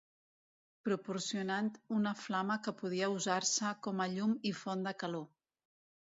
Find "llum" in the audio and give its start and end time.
4.17-4.35